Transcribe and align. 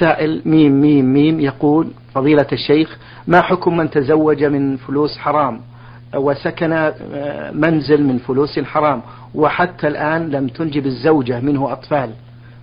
سائل 0.00 0.42
ميم 0.44 0.80
ميم 0.80 1.12
ميم 1.12 1.40
يقول 1.40 1.88
فضيلة 2.14 2.46
الشيخ 2.52 2.98
ما 3.26 3.40
حكم 3.40 3.76
من 3.76 3.90
تزوج 3.90 4.44
من 4.44 4.76
فلوس 4.76 5.18
حرام؟ 5.18 5.60
وسكن 6.14 6.72
آه، 6.72 7.50
منزل 7.50 8.02
من 8.02 8.18
فلوس 8.18 8.58
حرام 8.58 9.02
وحتى 9.34 9.88
الآن 9.88 10.28
لم 10.30 10.48
تنجب 10.48 10.86
الزوجة 10.86 11.40
منه 11.40 11.72
أطفال. 11.72 12.10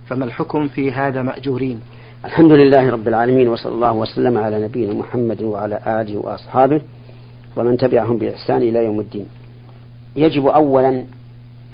فما 0.06 0.24
الحكم 0.24 0.68
في 0.68 0.92
هذا 0.92 1.22
مأجورين؟ 1.22 1.80
الحمد 2.24 2.52
لله 2.52 2.90
رب 2.90 3.08
العالمين 3.08 3.48
وصلى 3.48 3.72
الله 3.74 3.92
وسلم 3.92 4.38
على 4.38 4.64
نبينا 4.64 4.94
محمد 4.94 5.42
وعلى 5.42 5.80
آله 5.86 6.18
وأصحابه 6.18 6.80
ومن 7.56 7.76
تبعهم 7.76 8.18
بإحسان 8.18 8.62
إلى 8.62 8.84
يوم 8.84 9.00
الدين. 9.00 9.26
يجب 10.16 10.46
أولا 10.46 11.04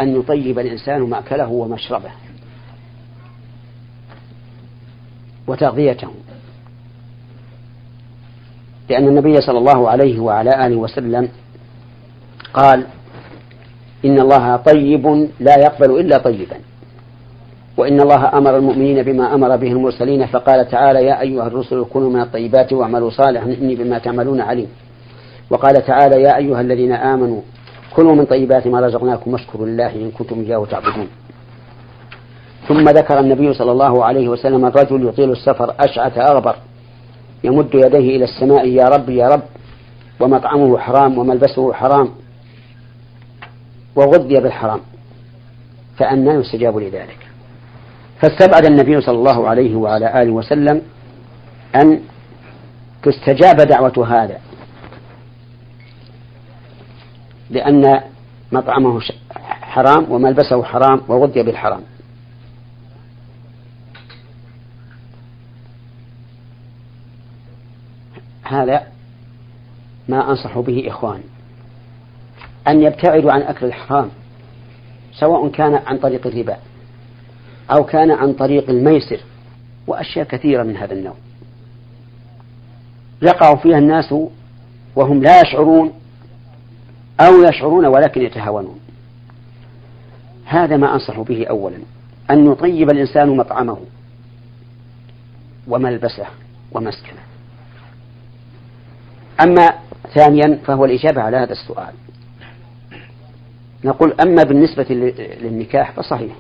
أن 0.01 0.17
يطيب 0.17 0.59
الإنسان 0.59 1.01
مأكله 1.01 1.49
ومشربه. 1.49 2.11
وتغذيته 5.51 6.09
لأن 8.89 9.09
النبي 9.09 9.41
صلى 9.41 9.59
الله 9.59 9.91
عليه 9.91 10.21
وعلى 10.21 10.67
آله 10.67 10.77
وسلم 10.77 11.29
قال 12.55 12.87
إن 14.05 14.21
الله 14.21 14.57
طيب 14.57 15.29
لا 15.41 15.57
يقبل 15.59 16.01
إلا 16.01 16.19
طيبا. 16.19 16.57
وإن 17.77 18.01
الله 18.01 18.39
أمر 18.39 18.57
المؤمنين 18.57 19.03
بما 19.03 19.35
أمر 19.35 19.57
به 19.57 19.73
المرسلين 19.73 20.27
فقال 20.27 20.69
تعالى 20.69 21.05
يا 21.05 21.21
أيها 21.21 21.47
الرسل 21.47 21.85
كونوا 21.85 22.11
من 22.11 22.21
الطيبات 22.21 22.73
واعملوا 22.73 23.11
صالحا 23.11 23.47
إني 23.47 23.75
بما 23.75 23.99
تعملون 23.99 24.41
عليم. 24.41 24.69
وقال 25.51 25.87
تعالى 25.87 26.23
يا 26.23 26.37
أيها 26.37 26.61
الذين 26.61 26.93
آمنوا 26.93 27.41
كلوا 27.97 28.15
من 28.15 28.25
طيبات 28.25 28.67
ما 28.67 28.81
رزقناكم 28.81 29.33
واشكروا 29.33 29.67
الله 29.67 29.95
إن 29.95 30.11
كنتم 30.11 30.41
إياه 30.41 30.67
تعبدون. 30.71 31.09
ثم 32.71 32.89
ذكر 32.89 33.21
النبي 33.21 33.55
صلى 33.55 33.73
الله 33.73 34.05
عليه 34.05 34.29
وسلم 34.29 34.67
الرجل 34.67 35.09
يطيل 35.09 35.31
السفر 35.31 35.75
أشعث 35.81 36.19
أغبر 36.19 36.57
يمد 37.45 37.75
يديه 37.75 38.17
إلى 38.17 38.25
السماء 38.25 38.69
يا 38.69 38.85
رب 38.85 39.09
يا 39.09 39.29
رب 39.29 39.43
ومطعمه 40.21 40.79
حرام 40.79 41.19
وملبسه 41.19 41.73
حرام 41.73 42.09
وغذي 43.97 44.41
بالحرام 44.41 44.81
فأنى 45.99 46.31
يستجاب 46.31 46.79
لذلك. 46.79 47.19
فاستبعد 48.21 48.65
النبي 48.65 49.01
صلى 49.01 49.19
الله 49.19 49.49
عليه 49.49 49.77
وعلى 49.77 50.23
آله 50.23 50.33
وسلم 50.33 50.83
أن 51.75 52.01
تستجاب 53.03 53.57
دعوة 53.57 54.07
هذا 54.09 54.39
لأن 57.51 58.01
مطعمه 58.53 59.01
حرام 59.61 60.13
وملبسه 60.13 60.63
حرام 60.63 61.01
وغذي 61.09 61.43
بالحرام. 61.43 61.81
هذا 68.51 68.87
ما 70.09 70.31
أنصح 70.31 70.59
به 70.59 70.89
إخواني. 70.89 71.25
أن 72.69 72.83
يبتعدوا 72.83 73.33
عن 73.33 73.43
أكل 73.43 73.67
الحرام 73.67 74.09
سواء 75.13 75.49
كان 75.49 75.75
عن 75.75 75.99
طريق 75.99 76.27
الربا 76.27 76.57
أو 77.71 77.85
كان 77.85 78.11
عن 78.11 78.33
طريق 78.33 78.71
الميسر 78.71 79.21
وأشياء 79.87 80.27
كثيرة 80.27 80.63
من 80.63 80.77
هذا 80.77 80.95
النوع. 80.95 81.15
يقع 83.23 83.57
فيها 83.57 83.79
الناس 83.79 84.15
وهم 84.97 85.23
لا 85.23 85.41
يشعرون 85.41 85.93
أو 87.21 87.43
يشعرون 87.43 87.87
ولكن 87.87 88.23
يتهاونون. 88.23 88.81
هذا 90.45 90.77
ما 90.77 90.95
أنصح 90.95 91.21
به 91.21 91.47
أولا 91.47 91.79
أن 92.31 92.53
يطيب 92.53 92.91
الإنسان 92.91 93.37
مطعمه 93.37 93.79
وملبسه 95.69 96.27
ومسكنه. 96.73 97.30
أما 99.45 99.69
ثانيا 100.15 100.59
فهو 100.67 100.85
الإجابة 100.85 101.23
على 101.23 101.37
هذا 101.37 101.53
السؤال. 101.53 101.95
نقول 103.85 104.13
أما 104.21 104.43
بالنسبة 104.43 104.87
للنكاح 105.43 105.93
فصحيح. 105.93 106.33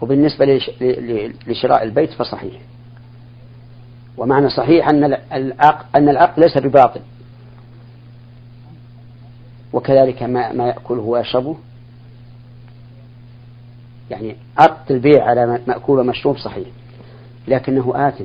وبالنسبة 0.00 0.60
لشراء 1.46 1.82
البيت 1.82 2.12
فصحيح. 2.12 2.54
ومعنى 4.16 4.48
صحيح 4.48 4.88
أن 4.88 5.04
العقد 5.32 5.86
أن 5.96 6.08
العقد 6.08 6.40
ليس 6.40 6.58
بباطل. 6.58 7.00
وكذلك 9.72 10.22
ما 10.22 10.52
ما 10.52 10.66
يأكله 10.66 11.02
ويشربه 11.02 11.56
يعني 14.10 14.36
عقد 14.58 14.92
البيع 14.92 15.24
على 15.24 15.60
مأكول 15.66 15.98
ومشروب 15.98 16.36
صحيح. 16.38 16.68
لكنه 17.48 17.92
آثم. 18.08 18.24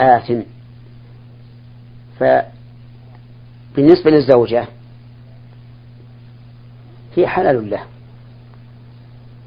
آثم 0.00 0.40
فبالنسبة 2.18 4.10
للزوجة 4.10 4.66
هي 7.16 7.26
حلال 7.26 7.70
له. 7.70 7.84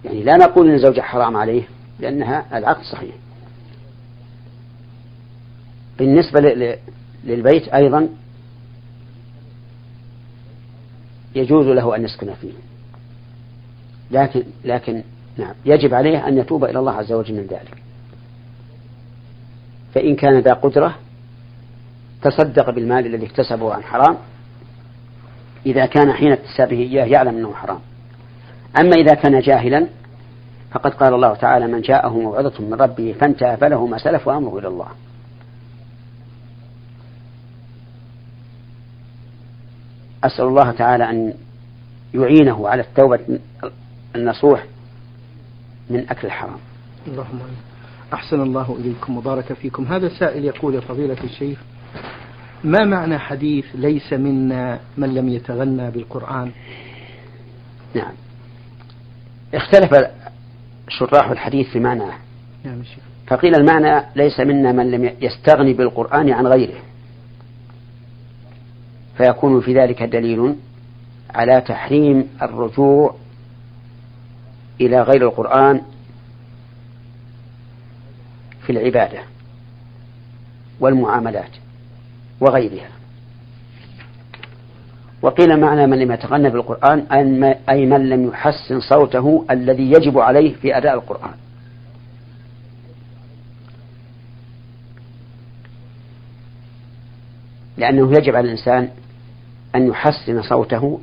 يعني 0.05 0.23
لا 0.23 0.37
نقول 0.37 0.67
إن 0.67 0.75
الزوجة 0.75 1.01
حرام 1.01 1.37
عليه 1.37 1.63
لأنها 1.99 2.57
العقد 2.57 2.83
صحيح. 2.83 3.15
بالنسبة 5.97 6.39
للبيت 7.23 7.67
أيضا 7.67 8.09
يجوز 11.35 11.67
له 11.67 11.95
أن 11.95 12.03
يسكن 12.05 12.33
فيه. 12.33 12.53
لكن 14.11 14.43
لكن 14.65 15.03
نعم 15.37 15.53
يجب 15.65 15.93
عليه 15.93 16.27
أن 16.27 16.37
يتوب 16.37 16.63
إلى 16.63 16.79
الله 16.79 16.91
عز 16.91 17.11
وجل 17.11 17.33
من 17.33 17.47
ذلك. 17.47 17.82
فإن 19.93 20.15
كان 20.15 20.39
ذا 20.39 20.53
قدرة 20.53 20.95
تصدق 22.21 22.69
بالمال 22.69 23.05
الذي 23.05 23.25
اكتسبه 23.25 23.73
عن 23.73 23.83
حرام. 23.83 24.17
إذا 25.65 25.85
كان 25.85 26.13
حين 26.13 26.31
اكتسابه 26.31 26.77
إياه 26.77 27.05
يعلم 27.05 27.37
أنه 27.37 27.53
حرام. 27.53 27.79
أما 28.79 28.95
إذا 28.95 29.13
كان 29.13 29.39
جاهلا 29.39 29.87
فقد 30.71 30.93
قال 30.93 31.13
الله 31.13 31.33
تعالى 31.33 31.67
من 31.67 31.81
جاءه 31.81 32.19
موعظة 32.19 32.63
من 32.63 32.73
ربه 32.73 33.15
فانتهى 33.21 33.57
فله 33.57 33.85
ما 33.87 33.97
سلف 33.97 34.27
وأمره 34.27 34.59
إلى 34.59 34.67
الله. 34.67 34.87
أسأل 40.23 40.45
الله 40.45 40.71
تعالى 40.71 41.09
أن 41.09 41.33
يعينه 42.13 42.69
على 42.69 42.81
التوبة 42.81 43.19
النصوح 44.15 44.65
من 45.89 46.05
أكل 46.09 46.27
الحرام. 46.27 46.59
اللهم 47.07 47.39
أحسن 48.13 48.41
الله 48.41 48.77
إليكم 48.79 49.17
وبارك 49.17 49.53
فيكم. 49.53 49.83
هذا 49.85 50.09
سائل 50.09 50.45
يقول 50.45 50.75
يا 50.75 50.79
فضيلة 50.79 51.23
الشيخ 51.23 51.59
ما 52.63 52.85
معنى 52.85 53.17
حديث 53.17 53.65
ليس 53.75 54.13
منا 54.13 54.79
من 54.97 55.13
لم 55.13 55.29
يتغنى 55.29 55.91
بالقرآن؟ 55.91 56.51
نعم. 57.95 58.13
اختلف 59.53 60.07
شراح 60.87 61.29
الحديث 61.29 61.69
في 61.69 61.79
معناه. 61.79 62.13
نعم 62.63 62.83
شيخ. 62.83 63.03
فقيل 63.27 63.55
المعنى 63.55 64.05
ليس 64.15 64.39
منا 64.39 64.71
من 64.71 64.91
لم 64.91 65.11
يستغني 65.21 65.73
بالقرآن 65.73 66.29
عن 66.29 66.47
غيره. 66.47 66.79
فيكون 69.17 69.61
في 69.61 69.73
ذلك 69.73 70.03
دليل 70.03 70.55
على 71.35 71.61
تحريم 71.61 72.27
الرجوع 72.41 73.15
إلى 74.81 75.01
غير 75.01 75.21
القرآن 75.21 75.81
في 78.65 78.71
العبادة 78.71 79.19
والمعاملات 80.79 81.51
وغيرها. 82.39 82.89
وقيل 85.21 85.59
معنى 85.59 85.87
من 85.87 85.99
لم 85.99 86.11
يتغنى 86.11 86.49
بالقرآن 86.49 86.99
أي 87.69 87.85
من 87.85 88.09
لم 88.09 88.27
يحسن 88.27 88.79
صوته 88.79 89.45
الذي 89.51 89.91
يجب 89.91 90.19
عليه 90.19 90.55
في 90.55 90.77
أداء 90.77 90.93
القرآن. 90.93 91.33
لأنه 97.77 98.11
يجب 98.17 98.35
على 98.35 98.45
الإنسان 98.45 98.89
أن 99.75 99.87
يحسن 99.87 100.41
صوته 100.41 100.99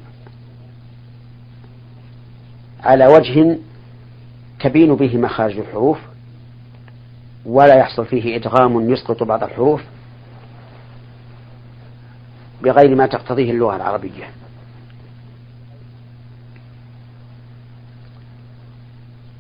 على 2.83 3.07
وجه 3.07 3.59
تبين 4.61 4.95
به 4.95 5.17
مخارج 5.17 5.59
الحروف 5.59 5.99
ولا 7.47 7.75
يحصل 7.75 8.07
فيه 8.07 8.37
إدغام 8.37 8.91
يسقط 8.91 9.23
بعض 9.23 9.45
الحروف 9.45 9.83
بغير 12.63 12.95
ما 12.95 13.07
تقتضيه 13.07 13.51
اللغة 13.51 13.77
العربية. 13.77 14.31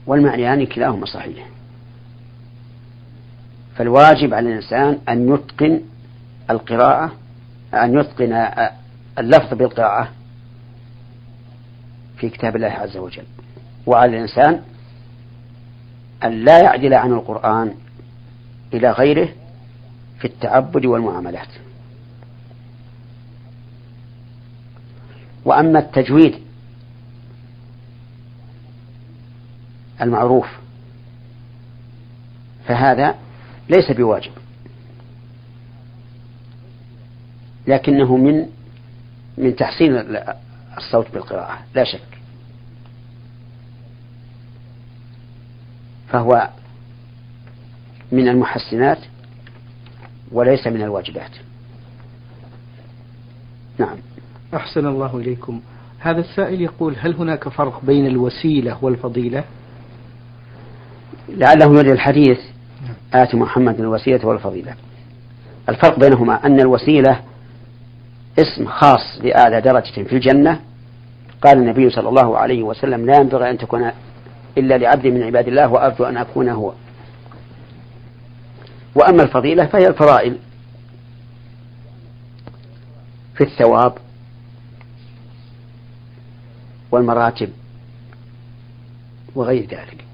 والمعنيان 0.06 0.66
كلاهما 0.66 1.06
صحيح. 1.06 1.46
فالواجب 3.76 4.34
على 4.34 4.48
الإنسان 4.48 4.98
أن 5.08 5.34
يتقن 5.34 5.80
القراءة 6.50 7.12
أن 7.74 7.98
يتقن 7.98 8.48
اللفظ 9.18 9.54
بالقراءة 9.54 10.08
في 12.16 12.28
كتاب 12.28 12.56
الله 12.56 12.68
عز 12.68 12.96
وجل. 12.96 13.24
وعلى 13.86 14.16
الإنسان 14.16 14.62
أن 16.24 16.44
لا 16.44 16.62
يعدل 16.62 16.94
عن 16.94 17.12
القرآن 17.12 17.74
إلى 18.74 18.90
غيره 18.90 19.28
في 20.18 20.24
التعبد 20.24 20.86
والمعاملات. 20.86 21.48
وأما 25.44 25.78
التجويد 25.78 26.34
المعروف 30.02 30.46
فهذا 32.66 33.14
ليس 33.68 33.90
بواجب 33.92 34.32
لكنه 37.66 38.16
من 38.16 38.46
من 39.38 39.56
تحسين 39.56 40.16
الصوت 40.76 41.10
بالقراءة 41.12 41.58
لا 41.74 41.84
شك. 41.84 42.20
فهو 46.08 46.50
من 48.12 48.28
المحسنات 48.28 48.98
وليس 50.32 50.66
من 50.66 50.82
الواجبات. 50.82 51.30
نعم. 53.78 53.96
أحسن 54.54 54.86
الله 54.86 55.16
إليكم. 55.16 55.60
هذا 55.98 56.20
السائل 56.20 56.60
يقول 56.60 56.96
هل 56.98 57.14
هناك 57.14 57.48
فرق 57.48 57.84
بين 57.84 58.06
الوسيلة 58.06 58.84
والفضيلة؟ 58.84 59.44
لعله 61.28 61.78
يريد 61.78 61.92
الحديث. 61.92 62.38
آت 63.14 63.34
محمد 63.34 63.80
الوسيلة 63.80 64.26
والفضيلة. 64.26 64.74
الفرق 65.68 65.98
بينهما 65.98 66.46
أن 66.46 66.60
الوسيلة 66.60 67.20
اسم 68.38 68.66
خاص 68.66 69.20
لأعلى 69.22 69.60
درجة 69.60 70.02
في 70.02 70.12
الجنة. 70.12 70.60
قال 71.42 71.58
النبي 71.58 71.90
صلى 71.90 72.08
الله 72.08 72.38
عليه 72.38 72.62
وسلم 72.62 73.06
لا 73.06 73.16
ينبغي 73.16 73.50
أن 73.50 73.58
تكون 73.58 73.90
إلا 74.58 74.78
لعبد 74.78 75.06
من 75.06 75.22
عباد 75.22 75.48
الله 75.48 75.68
وأرجو 75.68 76.04
أن 76.04 76.16
أكون 76.16 76.48
هو. 76.48 76.72
وأما 78.94 79.22
الفضيلة 79.22 79.66
فهي 79.66 79.88
الفضائل. 79.88 80.38
في 83.34 83.44
الثواب 83.44 83.94
والمراتب 86.90 87.50
وغير 89.34 89.62
ذلك. 89.62 90.04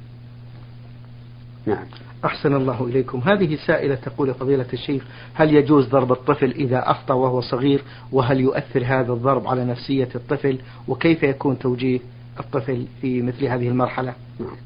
نعم. 1.67 1.85
أحسن 2.25 2.55
الله 2.55 2.85
إليكم. 2.85 3.19
هذه 3.19 3.59
سائلة 3.67 3.95
تقول 3.95 4.35
فضيلة 4.35 4.67
الشيخ 4.73 5.05
هل 5.35 5.55
يجوز 5.55 5.89
ضرب 5.89 6.13
الطفل 6.13 6.51
إذا 6.51 6.91
أخطأ 6.91 7.15
وهو 7.15 7.41
صغير؟ 7.41 7.83
وهل 8.13 8.41
يؤثر 8.41 8.85
هذا 8.85 9.13
الضرب 9.13 9.47
على 9.47 9.65
نفسية 9.65 10.09
الطفل؟ 10.15 10.59
وكيف 10.89 11.23
يكون 11.23 11.59
توجيه 11.59 12.01
الطفل 12.41 12.87
في 13.01 13.23
مثل 13.23 13.45
هذه 13.45 13.69
المرحلة؟ 13.69 14.15
نعم. 14.41 14.57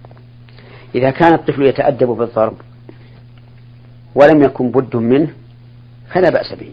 إذا 0.95 1.11
كان 1.11 1.35
الطفل 1.35 1.63
يتأدب 1.63 2.09
بالضرب 2.09 2.57
ولم 4.15 4.43
يكن 4.43 4.71
بد 4.71 4.97
منه 4.97 5.31
فلا 6.15 6.31
بأس 6.31 6.53
به. 6.53 6.73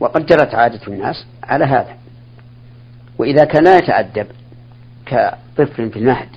وقد 0.00 0.26
جرت 0.26 0.54
عادة 0.54 0.80
الناس 0.88 1.26
على 1.44 1.64
هذا. 1.64 1.96
وإذا 3.18 3.44
كان 3.44 3.64
لا 3.64 3.78
يتأدب 3.78 4.26
كطفل 5.06 5.90
في 5.90 5.98
المهد 5.98 6.28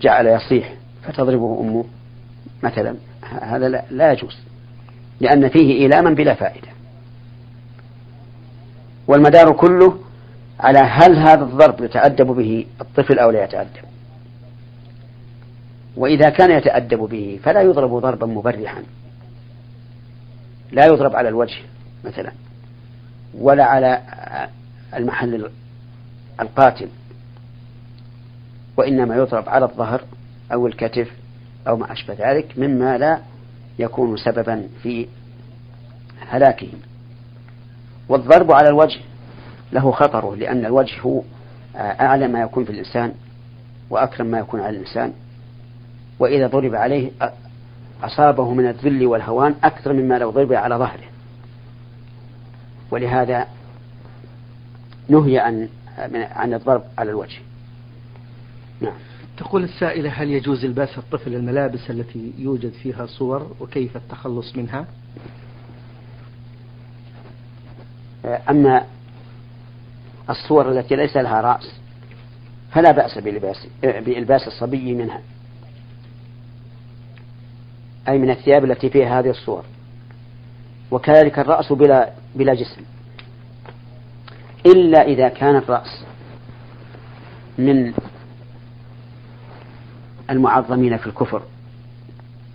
جعل 0.00 0.26
يصيح 0.26 0.74
فتضربه 1.02 1.60
أمه 1.60 1.84
مثلا 2.62 2.96
هذا 3.42 3.68
لا 3.90 4.12
يجوز 4.12 4.36
لأن 5.20 5.48
فيه 5.48 5.72
إيلاما 5.72 6.10
بلا 6.10 6.34
فائدة. 6.34 6.68
والمدار 9.08 9.52
كله 9.52 9.98
على 10.60 10.78
هل 10.78 11.16
هذا 11.16 11.44
الضرب 11.44 11.84
يتأدب 11.84 12.26
به 12.26 12.66
الطفل 12.80 13.18
أو 13.18 13.30
لا 13.30 13.44
يتأدب. 13.44 13.86
وإذا 15.96 16.30
كان 16.30 16.50
يتأدب 16.50 16.98
به 16.98 17.40
فلا 17.42 17.62
يضرب 17.62 17.98
ضربا 17.98 18.26
مبرحا. 18.26 18.82
لا 20.72 20.86
يضرب 20.86 21.16
على 21.16 21.28
الوجه 21.28 21.58
مثلا 22.04 22.32
ولا 23.34 23.64
على 23.64 24.02
المحل 24.94 25.50
القاتل 26.40 26.88
وإنما 28.76 29.16
يضرب 29.16 29.48
على 29.48 29.64
الظهر 29.64 30.02
أو 30.52 30.66
الكتف 30.66 31.10
أو 31.68 31.76
ما 31.76 31.92
أشبه 31.92 32.14
ذلك 32.14 32.58
مما 32.58 32.98
لا 32.98 33.18
يكون 33.78 34.16
سببا 34.16 34.68
في 34.82 35.06
هلاكهم. 36.28 36.78
والضرب 38.08 38.52
على 38.52 38.68
الوجه 38.68 39.00
له 39.72 39.92
خطره 39.92 40.36
لأن 40.36 40.66
الوجه 40.66 41.00
هو 41.00 41.22
أعلى 41.76 42.28
ما 42.28 42.40
يكون 42.40 42.64
في 42.64 42.70
الإنسان 42.70 43.12
وأكرم 43.90 44.26
ما 44.26 44.38
يكون 44.38 44.60
على 44.60 44.76
الإنسان 44.76 45.12
وإذا 46.18 46.46
ضرب 46.46 46.74
عليه 46.74 47.10
أصابه 48.02 48.54
من 48.54 48.68
الذل 48.68 49.06
والهوان 49.06 49.54
أكثر 49.64 49.92
مما 49.92 50.18
لو 50.18 50.30
ضرب 50.30 50.52
على 50.52 50.74
ظهره. 50.74 51.08
ولهذا 52.90 53.46
نهي 55.08 55.38
عن 55.38 55.68
عن 56.14 56.54
الضرب 56.54 56.84
على 56.98 57.10
الوجه. 57.10 57.38
نعم. 58.80 58.94
تقول 59.36 59.64
السائلة 59.64 60.10
هل 60.10 60.30
يجوز 60.30 60.64
إلباس 60.64 60.98
الطفل 60.98 61.34
الملابس 61.34 61.90
التي 61.90 62.32
يوجد 62.38 62.72
فيها 62.72 63.06
صور 63.06 63.56
وكيف 63.60 63.96
التخلص 63.96 64.56
منها؟ 64.56 64.86
أما 68.50 68.86
الصور 70.30 70.72
التي 70.72 70.96
ليس 70.96 71.16
لها 71.16 71.40
رأس 71.40 71.72
فلا 72.70 72.92
بأس 72.92 73.18
بلباس 73.18 73.66
بإلباس 73.82 74.46
الصبي 74.46 74.94
منها. 74.94 75.20
أي 78.08 78.18
من 78.18 78.30
الثياب 78.30 78.64
التي 78.64 78.90
فيها 78.90 79.20
هذه 79.20 79.30
الصور. 79.30 79.64
وكذلك 80.90 81.38
الرأس 81.38 81.72
بلا 81.72 82.12
بلا 82.34 82.54
جسم. 82.54 82.82
إلا 84.66 85.02
إذا 85.02 85.28
كان 85.28 85.56
الرأس 85.56 86.04
من 87.58 87.92
المعظمين 90.30 90.96
في 90.96 91.06
الكفر 91.06 91.42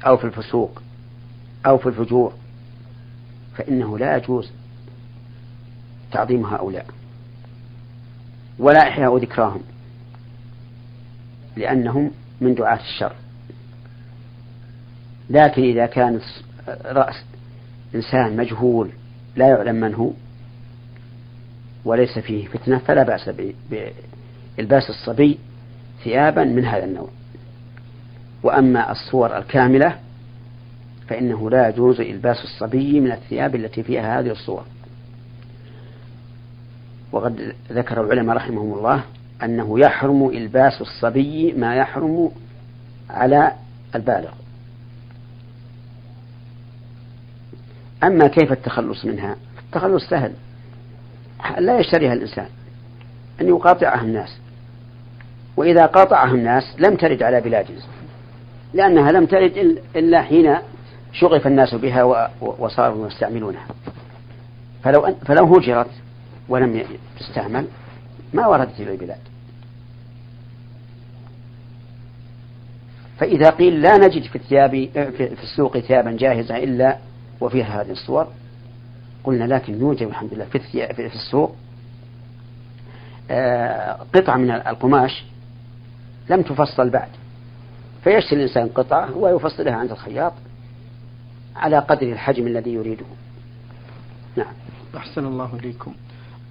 أو 0.06 0.18
في 0.18 0.24
الفسوق 0.24 0.82
أو 1.66 1.78
في 1.78 1.86
الفجور 1.90 2.34
فإنه 3.56 3.98
لا 3.98 4.18
يجوز 4.18 4.52
تعظيم 6.12 6.46
هؤلاء. 6.46 6.86
ولا 8.60 8.88
إحياء 8.88 9.18
ذكراهم 9.18 9.62
لأنهم 11.58 12.12
من 12.42 12.56
دعاة 12.56 12.80
الشر. 12.80 13.16
لكن 15.30 15.64
إذا 15.64 15.86
كان 15.86 16.20
رأس 16.86 17.24
إنسان 17.96 18.38
مجهول 18.38 18.90
لا 19.36 19.48
يعلم 19.48 19.76
من 19.76 19.94
هو 19.94 20.12
وليس 21.86 22.20
فيه 22.20 22.48
فتنة 22.48 22.78
فلا 22.78 23.04
بأس 23.04 23.30
بإلباس 23.70 24.90
الصبي 24.90 25.38
ثيابا 26.04 26.44
من 26.44 26.66
هذا 26.66 26.86
النوع. 26.86 27.10
وأما 28.44 28.92
الصور 28.92 29.38
الكاملة 29.38 30.00
فإنه 31.08 31.50
لا 31.50 31.70
يجوز 31.70 32.02
إلباس 32.02 32.44
الصبي 32.44 33.00
من 33.00 33.12
الثياب 33.12 33.56
التي 33.56 33.84
فيها 33.84 34.20
هذه 34.20 34.32
الصور. 34.32 34.64
وقد 37.12 37.54
ذكر 37.72 38.02
العلماء 38.02 38.36
رحمهم 38.36 38.74
الله 38.74 39.04
أنه 39.44 39.80
يحرم 39.80 40.30
إلباس 40.30 40.82
الصبي 40.82 41.54
ما 41.54 41.76
يحرم 41.76 42.32
على 43.10 43.52
البالغ. 43.96 44.32
أما 48.04 48.28
كيف 48.28 48.52
التخلص 48.52 49.06
منها؟ 49.06 49.36
التخلص 49.66 50.10
سهل. 50.10 50.34
لا 51.58 51.80
يشتريها 51.80 52.14
الإنسان. 52.14 52.48
أن 53.42 53.48
يقاطعها 53.48 54.02
الناس. 54.02 54.38
وإذا 55.58 55.86
قاطعها 55.86 56.34
الناس 56.34 56.64
لم 56.80 56.96
ترد 56.96 57.24
على 57.24 57.42
بلادنا 57.42 57.80
لأنها 58.74 59.12
لم 59.12 59.26
ترد 59.26 59.78
إلا 59.96 60.22
حين 60.22 60.58
شغف 61.14 61.48
الناس 61.48 61.76
بها 61.76 62.32
وصاروا 62.42 63.08
يستعملونها. 63.08 63.66
فلو 64.84 65.16
فلو 65.26 65.46
هجرت 65.46 65.90
ولم 66.50 66.84
تستعمل 67.20 67.66
ما 68.34 68.48
وردت 68.48 68.80
إلى 68.80 68.92
البلاد. 68.92 69.20
فإذا 73.18 73.50
قيل 73.50 73.82
لا 73.82 73.98
نجد 73.98 74.24
في 74.24 74.36
الثياب 74.36 74.72
في 74.94 75.44
السوق 75.44 75.80
ثيابا 75.80 76.12
جاهزة 76.12 76.58
إلا 76.58 76.98
وفيها 77.42 77.82
هذه 77.82 77.92
الصور. 77.92 78.28
قلنا 79.24 79.44
لكن 79.44 79.80
يوجد 79.80 80.08
الحمد 80.08 80.34
لله 80.34 80.46
في, 80.46 80.60
في 80.94 81.16
السوق. 81.16 81.56
آه، 83.32 83.92
قطعة 84.14 84.38
من 84.38 84.52
القماش 84.52 85.24
لم 86.30 86.42
تفصل 86.42 86.90
بعد. 86.90 87.10
فيشتري 88.04 88.36
الإنسان 88.36 88.68
قطعة 88.68 89.18
ويفصلها 89.18 89.74
عند 89.74 89.92
الخياط 89.92 90.34
على 91.56 91.80
قدر 91.80 92.12
الحجم 92.12 92.48
الذي 92.48 92.74
يريده. 92.74 93.06
نعم. 94.36 94.54
أحسن 94.98 95.26
الله 95.26 95.56
إليكم. 95.60 95.94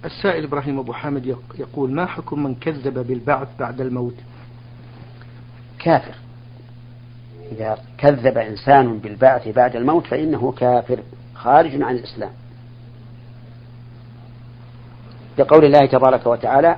السائل 0.05 0.43
إبراهيم 0.43 0.79
أبو 0.79 0.93
حامد 0.93 1.35
يقول 1.59 1.91
ما 1.91 2.05
حكم 2.05 2.43
من 2.43 2.55
كذب 2.55 3.07
بالبعث 3.07 3.47
بعد 3.59 3.81
الموت؟ 3.81 4.15
كافر. 5.79 6.15
إذا 7.51 7.77
كذب 7.97 8.37
إنسان 8.37 8.97
بالبعث 8.97 9.47
بعد 9.47 9.75
الموت 9.75 10.07
فإنه 10.07 10.51
كافر 10.51 10.99
خارج 11.35 11.81
عن 11.81 11.95
الإسلام. 11.95 12.31
بقول 15.37 15.65
الله 15.65 15.85
تبارك 15.85 16.27
وتعالى 16.27 16.77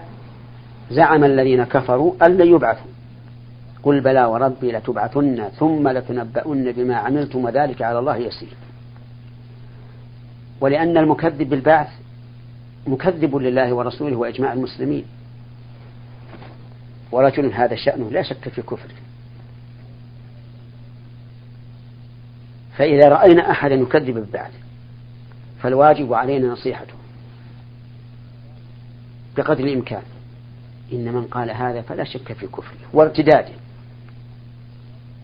زعم 0.91 1.23
الذين 1.23 1.63
كفروا 1.63 2.13
أن 2.25 2.37
لن 2.37 2.47
يبعثوا. 2.47 2.91
قل 3.83 4.01
بلى 4.01 4.25
وربي 4.25 4.71
لتبعثن 4.71 5.49
ثم 5.59 5.87
لتنبؤن 5.87 6.71
بما 6.71 6.95
عملتم 6.95 7.45
وذلك 7.45 7.81
على 7.81 7.99
الله 7.99 8.17
يسير. 8.17 8.53
ولأن 10.61 10.97
المكذب 10.97 11.49
بالبعث 11.49 11.89
مكذب 12.87 13.35
لله 13.35 13.73
ورسوله 13.73 14.15
وإجماع 14.15 14.53
المسلمين. 14.53 15.05
ورجل 17.11 17.53
هذا 17.53 17.75
شأنه 17.75 18.09
لا 18.09 18.21
شك 18.21 18.49
في 18.49 18.61
كفره. 18.61 19.02
فإذا 22.77 23.09
رأينا 23.09 23.51
أحدا 23.51 23.75
يكذب 23.75 24.13
بالبعث 24.13 24.51
فالواجب 25.61 26.13
علينا 26.13 26.47
نصيحته. 26.47 26.93
بقدر 29.37 29.63
الإمكان. 29.63 30.01
إن 30.93 31.13
من 31.13 31.23
قال 31.23 31.51
هذا 31.51 31.81
فلا 31.81 32.03
شك 32.03 32.33
في 32.33 32.47
كفره 32.47 32.77
وارتداده. 32.93 33.53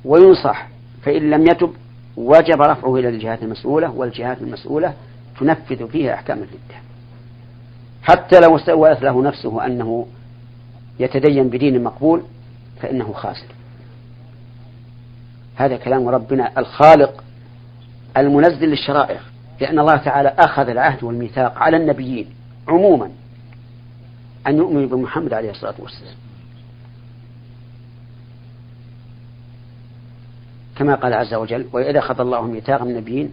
وينصح 0.06 0.68
فإن 1.02 1.30
لم 1.30 1.42
يتب 1.42 1.74
وجب 2.18 2.62
رفعه 2.62 2.96
إلى 2.96 3.10
الجهات 3.10 3.44
المسؤولة 3.44 3.92
والجهات 3.92 4.42
المسؤولة 4.42 4.94
تنفذ 5.40 5.88
فيها 5.88 6.14
أحكام 6.14 6.38
الردة. 6.38 6.80
حتى 8.04 8.40
لو 8.40 8.58
سولت 8.58 9.02
له 9.02 9.22
نفسه 9.24 9.66
أنه 9.66 10.08
يتدين 11.00 11.50
بدين 11.50 11.84
مقبول 11.84 12.24
فإنه 12.82 13.14
خاسر. 13.14 13.48
هذا 15.56 15.78
كلام 15.78 16.08
ربنا 16.08 16.60
الخالق 16.60 17.24
المنزل 18.18 18.70
للشرائع 18.70 19.20
لأن 19.62 19.80
الله 19.80 19.98
تعالى 19.98 20.30
أخذ 20.30 20.70
العهد 20.70 21.04
والميثاق 21.04 21.58
على 21.58 21.78
النبيين 21.78 22.30
عموما. 22.68 23.12
أن 24.48 24.58
يؤمنوا 24.58 24.88
بمحمد 24.88 25.34
عليه 25.34 25.52
الصلاة 25.52 25.76
والسلام. 25.80 26.16
كما 30.76 30.96
قال 30.96 31.14
عز 31.14 31.34
وجل 31.34 31.66
وإذا 31.74 32.00
أخذ 32.00 32.20
الله 32.20 32.42
ميثاق 32.42 32.82
النبيين 32.82 33.32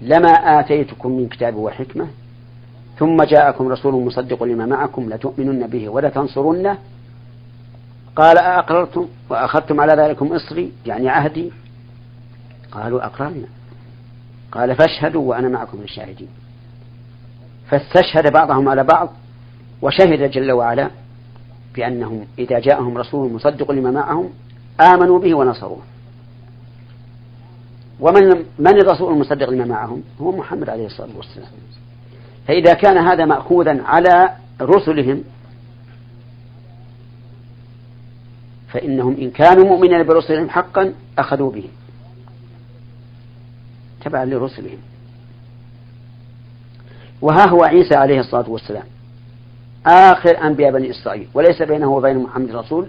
لما 0.00 0.30
آتيتكم 0.30 1.12
من 1.12 1.28
كتاب 1.28 1.56
وحكمة 1.56 2.06
ثم 2.98 3.22
جاءكم 3.22 3.68
رسول 3.68 4.04
مصدق 4.04 4.42
لما 4.42 4.66
معكم 4.66 5.10
لتؤمنن 5.10 5.66
به 5.66 5.88
ولتنصرنه. 5.88 6.78
قال 8.16 8.38
أأقررتم 8.38 9.08
وأخذتم 9.30 9.80
على 9.80 10.02
ذلكم 10.02 10.32
إصري 10.32 10.72
يعني 10.86 11.08
عهدي. 11.08 11.52
قالوا 12.72 13.06
أقررنا. 13.06 13.46
قال 14.54 14.76
فاشهدوا 14.76 15.22
وأنا 15.22 15.48
معكم 15.48 15.78
من 15.78 15.84
الشاهدين. 15.84 16.28
فاستشهد 17.70 18.32
بعضهم 18.32 18.68
على 18.68 18.84
بعض 18.84 19.12
وشهد 19.82 20.30
جل 20.30 20.52
وعلا 20.52 20.90
بأنهم 21.74 22.26
إذا 22.38 22.58
جاءهم 22.58 22.98
رسول 22.98 23.32
مصدق 23.32 23.70
لما 23.70 23.90
معهم 23.90 24.30
آمنوا 24.80 25.18
به 25.18 25.34
ونصروه. 25.34 25.82
ومن 28.00 28.44
من 28.58 28.80
الرسول 28.82 29.12
المصدق 29.12 29.50
لما 29.50 29.64
معهم؟ 29.64 30.02
هو 30.20 30.36
محمد 30.36 30.68
عليه 30.68 30.86
الصلاة 30.86 31.16
والسلام. 31.16 31.48
فإذا 32.46 32.74
كان 32.74 32.98
هذا 32.98 33.24
مأخوذا 33.24 33.82
على 33.82 34.30
رسلهم 34.60 35.24
فإنهم 38.68 39.16
إن 39.16 39.30
كانوا 39.30 39.64
مؤمنين 39.64 40.02
برسلهم 40.02 40.50
حقا 40.50 40.94
أخذوا 41.18 41.50
به. 41.52 41.68
تبعا 44.04 44.24
لرسلهم. 44.24 44.78
وها 47.22 47.48
هو 47.48 47.64
عيسى 47.64 47.94
عليه 47.94 48.20
الصلاة 48.20 48.50
والسلام. 48.50 48.84
آخر 49.86 50.46
أنبياء 50.46 50.72
بني 50.72 50.90
إسرائيل. 50.90 51.28
وليس 51.34 51.62
بينه 51.62 51.90
وبين 51.90 52.18
محمد 52.18 52.50
رسول. 52.50 52.88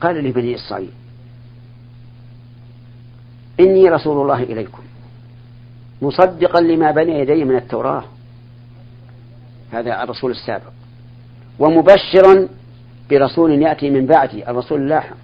قال 0.00 0.24
لبني 0.24 0.54
إسرائيل. 0.54 0.90
إني 3.60 3.88
رسول 3.88 4.22
الله 4.22 4.42
إليكم. 4.42 4.82
مصدقا 6.02 6.60
لما 6.60 6.90
بين 6.90 7.08
يدي 7.08 7.44
من 7.44 7.56
التوراة. 7.56 8.04
هذا 9.72 10.02
الرسول 10.02 10.30
السابق. 10.30 10.72
ومبشرا 11.58 12.48
برسول 13.10 13.62
يأتي 13.62 13.90
من 13.90 14.06
بعدي. 14.06 14.50
الرسول 14.50 14.82
اللاحق. 14.82 15.16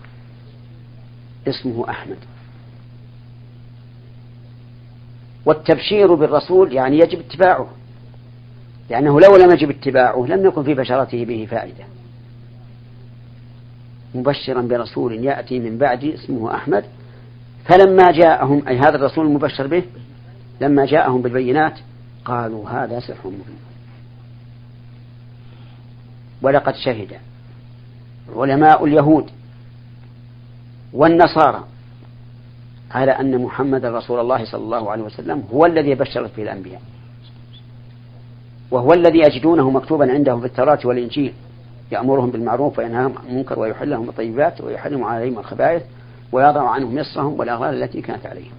اسمه 1.48 1.90
أحمد. 1.90 2.18
والتبشير 5.48 6.14
بالرسول 6.14 6.72
يعني 6.72 6.98
يجب 6.98 7.18
اتباعه 7.20 7.68
لأنه 8.90 9.20
لو 9.20 9.36
لم 9.36 9.50
يجب 9.50 9.70
اتباعه 9.70 10.26
لم 10.28 10.46
يكن 10.46 10.62
في 10.62 10.74
بشرته 10.74 11.24
به 11.24 11.48
فائدة. 11.50 11.84
مبشرا 14.14 14.62
برسول 14.62 15.24
يأتي 15.24 15.58
من 15.58 15.78
بعدي 15.78 16.14
اسمه 16.14 16.54
أحمد 16.54 16.84
فلما 17.64 18.12
جاءهم 18.12 18.68
أي 18.68 18.78
هذا 18.78 18.96
الرسول 18.96 19.26
المبشر 19.26 19.66
به 19.66 19.82
لما 20.60 20.86
جاءهم 20.86 21.22
بالبينات 21.22 21.78
قالوا 22.24 22.70
هذا 22.70 23.00
سحر 23.00 23.28
مبين. 23.28 23.58
ولقد 26.42 26.74
شهد 26.74 27.12
علماء 28.36 28.84
اليهود 28.84 29.30
والنصارى 30.92 31.64
على 32.90 33.12
أن 33.12 33.42
محمد 33.42 33.84
رسول 33.84 34.20
الله 34.20 34.44
صلى 34.44 34.64
الله 34.64 34.90
عليه 34.90 35.02
وسلم 35.02 35.44
هو 35.52 35.66
الذي 35.66 35.94
بشرت 35.94 36.36
به 36.36 36.42
الأنبياء. 36.42 36.82
وهو 38.70 38.92
الذي 38.92 39.18
يجدونه 39.18 39.70
مكتوبا 39.70 40.12
عندهم 40.12 40.40
في 40.40 40.46
التوراة 40.46 40.78
والإنجيل. 40.84 41.32
يأمرهم 41.92 42.30
بالمعروف 42.30 42.78
وينهاهم 42.78 43.18
عن 43.18 43.28
المنكر 43.28 43.58
ويحل 43.58 43.90
لهم 43.90 44.08
الطيبات 44.08 44.60
ويحرم 44.60 45.04
عليهم 45.04 45.38
الخبائث 45.38 45.82
ويضع 46.32 46.70
عنهم 46.70 46.94
مصرهم 46.94 47.40
والأغلال 47.40 47.82
التي 47.82 48.00
كانت 48.00 48.26
عليهم. 48.26 48.52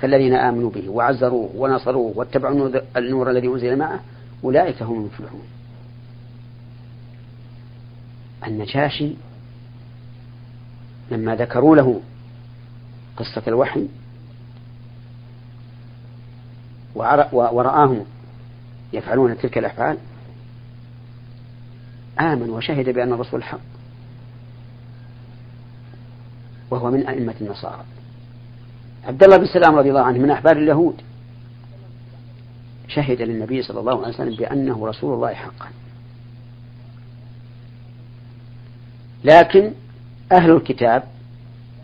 فالذين 0.00 0.34
آمنوا 0.34 0.70
به 0.70 0.88
وعزروه 0.88 1.50
ونصروه 1.56 2.12
واتبعوا 2.16 2.70
النور 2.96 3.30
الذي 3.30 3.48
أنزل 3.48 3.76
معه 3.76 4.00
أولئك 4.44 4.82
هم 4.82 4.96
المفلحون. 4.96 5.42
النجاشي 8.46 9.12
لما 11.10 11.36
ذكروا 11.36 11.76
له 11.76 12.00
قصة 13.18 13.42
الوحي 13.48 13.86
ورآهم 17.22 18.04
يفعلون 18.92 19.38
تلك 19.38 19.58
الأفعال. 19.58 19.98
آمن 22.20 22.50
وشهد 22.50 22.88
بأن 22.88 23.12
الرسول 23.12 23.42
حق. 23.42 23.60
وهو 26.70 26.90
من 26.90 27.06
أئمة 27.06 27.34
النصارى. 27.40 27.84
عبد 29.04 29.22
الله 29.24 29.36
بن 29.36 29.46
سلام 29.46 29.74
رضي 29.74 29.88
الله 29.88 30.02
عنه 30.02 30.18
من 30.18 30.30
أحبار 30.30 30.56
اليهود. 30.56 30.94
شهد 32.88 33.22
للنبي 33.22 33.62
صلى 33.62 33.80
الله 33.80 33.98
عليه 34.04 34.14
وسلم 34.14 34.36
بأنه 34.36 34.86
رسول 34.86 35.14
الله 35.14 35.34
حقا. 35.34 35.68
لكن 39.24 39.72
أهل 40.32 40.50
الكتاب 40.50 41.17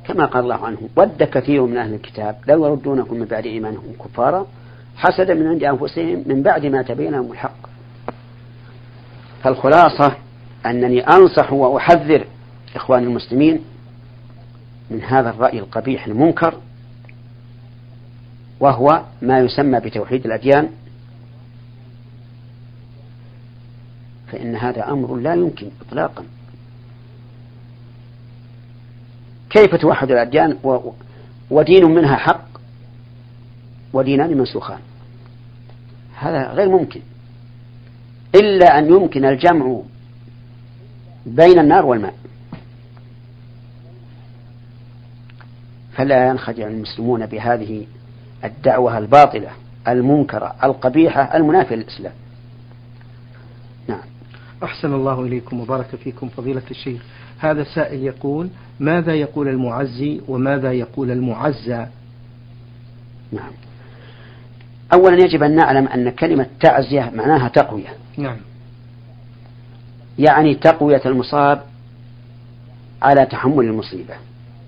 كما 0.04 0.24
قال 0.26 0.42
الله 0.42 0.66
عنه 0.66 0.78
ود 0.96 1.22
كثير 1.22 1.62
من 1.62 1.76
أهل 1.76 1.94
الكتاب 1.94 2.36
لو 2.48 2.66
يردونكم 2.66 3.16
من 3.16 3.24
بعد 3.24 3.46
إيمانهم 3.46 3.92
كفارا 4.04 4.46
حسدا 4.96 5.34
من 5.34 5.46
عند 5.46 5.64
أنفسهم 5.64 6.24
من 6.26 6.42
بعد 6.42 6.66
ما 6.66 6.82
تبين 6.82 7.12
لهم 7.12 7.32
الحق. 7.32 7.66
فالخلاصة 9.42 10.16
أنني 10.66 11.00
أنصح 11.00 11.52
وأحذر 11.52 12.26
إخوان 12.76 13.02
المسلمين 13.02 13.60
من 14.90 15.02
هذا 15.02 15.30
الرأي 15.30 15.58
القبيح 15.58 16.06
المنكر 16.06 16.54
وهو 18.60 19.02
ما 19.22 19.38
يسمى 19.38 19.80
بتوحيد 19.80 20.26
الأديان. 20.26 20.68
فإن 24.32 24.56
هذا 24.56 24.88
أمر 24.88 25.16
لا 25.16 25.34
يمكن 25.34 25.68
إطلاقا. 25.88 26.24
كيف 29.54 29.74
توحد 29.74 30.10
الأديان 30.10 30.58
ودين 31.50 31.84
منها 31.84 32.16
حق 32.16 32.44
ودينان 33.92 34.38
منسوخان؟ 34.38 34.78
هذا 36.18 36.52
غير 36.52 36.68
ممكن. 36.68 37.00
إلا 38.34 38.78
أن 38.78 38.86
يمكن 38.86 39.24
الجمع 39.24 39.80
بين 41.26 41.58
النار 41.58 41.86
والماء. 41.86 42.14
فلا 45.92 46.28
ينخدع 46.28 46.66
المسلمون 46.66 47.26
بهذه 47.26 47.86
الدعوة 48.44 48.98
الباطلة 48.98 49.50
المنكرة 49.88 50.54
القبيحة 50.64 51.36
المنافية 51.36 51.76
للإسلام. 51.76 52.12
نعم. 53.88 54.00
أحسن 54.62 54.94
الله 54.94 55.20
إليكم 55.22 55.60
وبارك 55.60 55.96
فيكم 55.96 56.28
فضيلة 56.28 56.62
الشيخ. 56.70 57.02
هذا 57.44 57.64
سائل 57.64 58.02
يقول 58.02 58.48
ماذا 58.80 59.14
يقول 59.14 59.48
المعزي 59.48 60.20
وماذا 60.28 60.72
يقول 60.72 61.10
المعزى؟ 61.10 61.86
نعم. 63.32 63.52
أولا 64.92 65.24
يجب 65.24 65.42
أن 65.42 65.56
نعلم 65.56 65.88
أن 65.88 66.10
كلمة 66.10 66.46
تعزية 66.60 67.12
معناها 67.14 67.48
تقوية. 67.48 67.94
نعم. 68.16 68.36
يعني 70.18 70.54
تقوية 70.54 71.02
المصاب 71.06 71.62
على 73.02 73.26
تحمل 73.26 73.64
المصيبة 73.64 74.14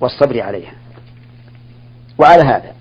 والصبر 0.00 0.42
عليها. 0.42 0.72
وعلى 2.18 2.42
هذا 2.42 2.72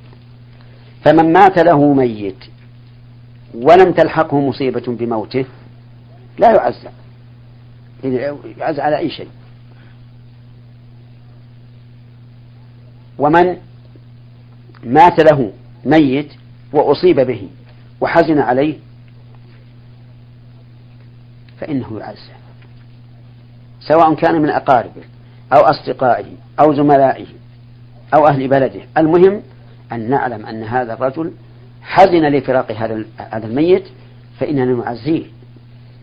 فمن 1.04 1.34
مات 1.34 1.60
له 1.60 1.94
ميت 1.94 2.46
ولم 3.54 3.92
تلحقه 3.92 4.40
مصيبة 4.40 4.84
بموته 4.88 5.46
لا 6.38 6.52
يعزى. 6.52 6.90
يعزى 8.58 8.82
على 8.82 8.98
أي 8.98 9.10
شيء. 9.10 9.28
ومن 13.20 13.58
مات 14.84 15.20
له 15.20 15.52
ميت 15.86 16.32
وأصيب 16.74 17.20
به 17.20 17.48
وحزن 18.02 18.40
عليه 18.40 18.76
فإنه 21.60 22.00
يعزى 22.00 22.36
سواء 23.80 24.14
كان 24.14 24.42
من 24.42 24.50
أقاربه 24.50 25.04
أو 25.54 25.60
أصدقائه 25.60 26.26
أو 26.60 26.74
زملائه 26.74 27.26
أو 28.14 28.28
أهل 28.28 28.48
بلده. 28.48 28.82
المهم 28.98 29.42
أن 29.92 30.10
نعلم 30.10 30.46
أن 30.46 30.64
هذا 30.64 30.94
الرجل 30.94 31.32
حزن 31.82 32.22
لفراق 32.22 32.72
هذا 32.72 33.06
هذا 33.18 33.48
الميت 33.48 33.84
فإننا 34.40 34.66
نعزيه. 34.66 35.26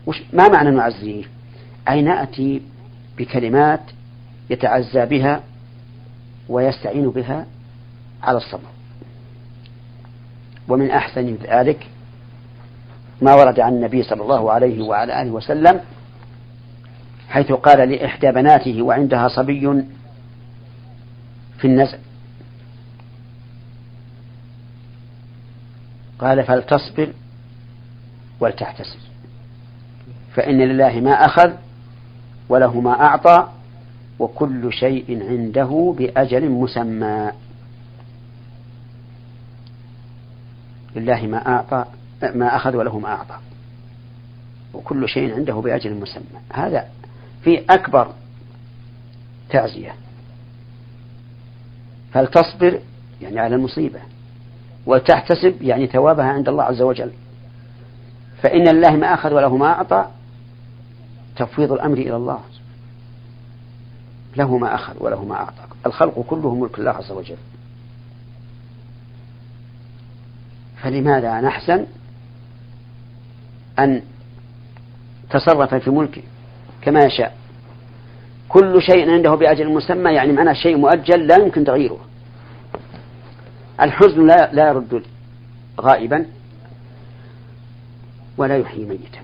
وش 0.05 0.23
ما 0.33 0.47
معنى 0.47 0.71
نعزيه؟ 0.71 1.23
أي 1.89 2.01
نأتي 2.01 2.61
بكلمات 3.17 3.81
يتعزى 4.49 5.05
بها 5.05 5.43
ويستعين 6.49 7.09
بها 7.09 7.45
على 8.23 8.37
الصبر. 8.37 8.69
ومن 10.67 10.91
أحسن 10.91 11.37
ذلك 11.43 11.87
ما 13.21 13.33
ورد 13.35 13.59
عن 13.59 13.73
النبي 13.73 14.03
صلى 14.03 14.21
الله 14.21 14.51
عليه 14.51 14.81
وعلى 14.81 15.21
آله 15.21 15.31
وسلم 15.31 15.81
حيث 17.29 17.51
قال 17.51 17.89
لإحدى 17.89 18.31
بناته 18.31 18.81
وعندها 18.81 19.27
صبي 19.27 19.83
في 21.57 21.67
النزع. 21.67 21.97
قال 26.19 26.43
فلتصبر 26.43 27.13
ولتحتسب. 28.39 28.99
فإن 30.35 30.57
لله 30.57 30.99
ما 30.99 31.11
أخذ 31.11 31.51
وله 32.49 32.81
ما 32.81 32.91
أعطى 32.91 33.52
وكل 34.23 34.73
شيء 34.73 35.23
عنده 35.29 35.95
بأجل 35.97 36.49
مسمى. 36.49 37.31
لله 40.95 41.27
ما 41.27 41.47
أعطى 41.47 41.85
ما 42.35 42.55
أخذ 42.55 42.75
وله 42.75 42.99
ما 42.99 43.09
أعطى. 43.09 43.37
وكل 44.73 45.09
شيء 45.09 45.33
عنده 45.33 45.53
بأجل 45.53 45.93
مسمى. 45.95 46.39
هذا 46.53 46.89
في 47.41 47.65
أكبر 47.69 48.13
تعزية. 49.49 49.95
فلتصبر 52.11 52.79
يعني 53.21 53.39
على 53.39 53.55
المصيبة. 53.55 53.99
وتحتسب؟ 54.85 55.61
يعني 55.61 55.87
ثوابها 55.87 56.25
عند 56.25 56.49
الله 56.49 56.63
عز 56.63 56.81
وجل. 56.81 57.11
فإن 58.41 58.67
الله 58.67 58.95
ما 58.95 59.13
أخذ 59.13 59.33
وله 59.33 59.57
ما 59.57 59.67
أعطى 59.67 60.07
تفويض 61.35 61.71
الأمر 61.71 61.97
إلى 61.97 62.15
الله. 62.15 62.39
له 64.37 64.57
ما 64.57 64.75
أخذ 64.75 64.93
وله 64.99 65.25
ما 65.25 65.35
أعطى 65.35 65.63
الخلق 65.85 66.19
كله 66.19 66.55
ملك 66.55 66.79
الله 66.79 66.91
عز 66.91 67.11
وجل. 67.11 67.37
فلماذا 70.81 71.41
نحسن 71.41 71.85
أن 73.79 74.01
تصرف 75.29 75.75
في 75.75 75.89
ملكه 75.89 76.21
كما 76.81 76.99
يشاء؟ 77.05 77.37
كل 78.49 78.81
شيء 78.81 79.11
عنده 79.11 79.35
بأجل 79.35 79.69
مسمى 79.69 80.11
يعني 80.11 80.31
معناه 80.33 80.53
شيء 80.53 80.77
مؤجل 80.77 81.27
لا 81.27 81.37
يمكن 81.37 81.63
تغييره. 81.63 81.99
الحزن 83.81 84.27
لا 84.27 84.53
لا 84.53 84.67
يرد 84.67 85.03
غائبا 85.81 86.25
ولا 88.37 88.57
يحيي 88.57 88.85
ميتا. 88.85 89.19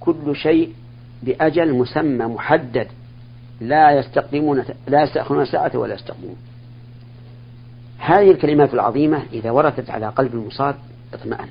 كل 0.00 0.36
شيء 0.36 0.74
بأجل 1.22 1.74
مسمى 1.74 2.24
محدد. 2.24 2.88
لا 3.60 3.90
يستقدمون 3.90 4.64
لا 4.86 5.02
يستأخرون 5.02 5.44
ساعة 5.44 5.70
ولا 5.74 5.94
يستقدمون. 5.94 6.36
هذه 7.98 8.30
الكلمات 8.30 8.74
العظيمة 8.74 9.22
إذا 9.32 9.50
وردت 9.50 9.90
على 9.90 10.08
قلب 10.08 10.34
المصاب 10.34 10.76
اطمأن. 11.14 11.48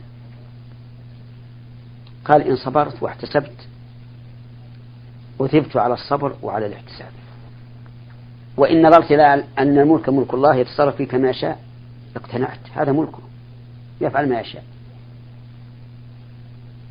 قال 2.25 2.41
إن 2.41 2.55
صبرت 2.55 3.03
واحتسبت 3.03 3.67
أثبت 5.41 5.77
على 5.77 5.93
الصبر 5.93 6.35
وعلى 6.41 6.65
الاحتساب. 6.65 7.11
وإن 8.57 8.87
نظرت 8.87 9.11
إلى 9.11 9.43
أن 9.59 9.79
الملك 9.79 10.09
ملك 10.09 10.33
الله 10.33 10.55
يتصرف 10.55 10.95
فيه 10.95 11.07
كما 11.07 11.29
يشاء 11.29 11.59
اقتنعت. 12.15 12.59
هذا 12.75 12.91
ملكه. 12.91 13.19
يفعل 14.01 14.29
ما 14.29 14.39
يشاء. 14.39 14.63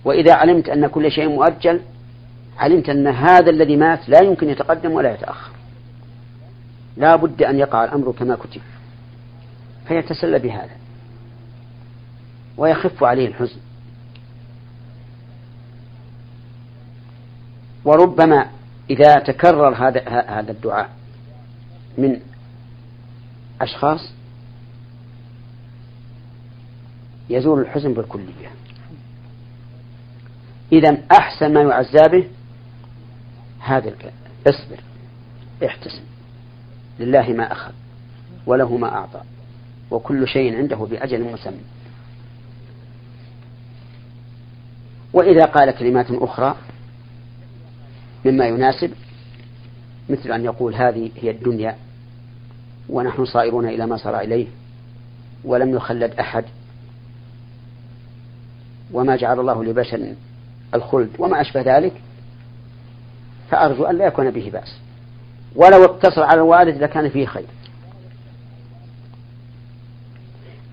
وإذا 0.04 0.34
علمت 0.34 0.68
أن 0.68 0.86
كل 0.86 1.10
شيء 1.10 1.28
مؤجل 1.28 1.80
علمت 2.58 2.88
أن 2.88 3.06
هذا 3.06 3.50
الذي 3.50 3.76
مات 3.76 4.08
لا 4.08 4.22
يمكن 4.22 4.48
يتقدم 4.48 4.92
ولا 4.92 5.14
يتأخر. 5.14 5.52
لا 6.96 7.16
بد 7.16 7.42
أن 7.42 7.58
يقع 7.58 7.84
الأمر 7.84 8.12
كما 8.12 8.36
كتب. 8.36 8.60
فيتسلى 9.88 10.38
بهذا. 10.38 10.76
ويخف 12.56 13.04
عليه 13.04 13.28
الحزن. 13.28 13.60
وربما 17.84 18.50
إذا 18.90 19.14
تكرر 19.14 19.74
هذا 19.74 20.08
هذا 20.08 20.52
الدعاء 20.52 20.90
من 21.98 22.20
أشخاص 23.60 24.12
يزول 27.30 27.60
الحزن 27.60 27.94
بالكلية. 27.94 28.50
إذا 30.72 30.98
أحسن 31.12 31.54
ما 31.54 31.60
يعزى 31.60 32.08
به 32.08 32.28
هذا 33.58 33.88
الكلام. 33.88 34.14
اصبر. 34.46 34.80
احتسب. 35.64 36.02
لله 37.00 37.28
ما 37.28 37.52
أخذ 37.52 37.72
وله 38.46 38.76
ما 38.76 38.88
أعطى 38.88 39.20
وكل 39.90 40.28
شيء 40.28 40.56
عنده 40.56 40.76
بأجل 40.76 41.32
مسمى. 41.32 41.60
وإذا 45.12 45.44
قال 45.44 45.70
كلمات 45.70 46.06
أخرى 46.10 46.56
مما 48.24 48.46
يناسب 48.46 48.92
مثل 50.08 50.32
أن 50.32 50.44
يقول 50.44 50.74
هذه 50.74 51.10
هي 51.16 51.30
الدنيا 51.30 51.76
ونحن 52.88 53.24
صائرون 53.24 53.68
إلى 53.68 53.86
ما 53.86 53.96
صار 53.96 54.20
إليه 54.20 54.46
ولم 55.44 55.74
يخلد 55.74 56.12
أحد. 56.12 56.44
وما 58.92 59.16
جعل 59.16 59.40
الله 59.40 59.64
لبشر 59.64 60.14
الخلد 60.74 61.10
وما 61.18 61.40
أشبه 61.40 61.60
ذلك. 61.60 61.92
فأرجو 63.50 63.84
أن 63.84 63.98
لا 63.98 64.06
يكون 64.06 64.30
به 64.30 64.50
بأس. 64.52 64.78
ولو 65.56 65.84
اقتصر 65.84 66.22
على 66.22 66.34
الوالد 66.34 66.82
لكان 66.82 67.08
فيه 67.08 67.26
خير. 67.26 67.46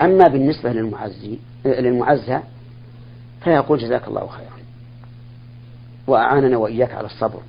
أما 0.01 0.27
بالنسبة 0.27 0.71
للمعزي 0.71 1.37
للمعزى 1.65 2.39
فيقول 3.43 3.79
جزاك 3.79 4.07
الله 4.07 4.27
خيرا. 4.27 4.55
وأعاننا 6.07 6.57
وإياك 6.57 6.93
على 6.93 7.05
الصبر. 7.05 7.41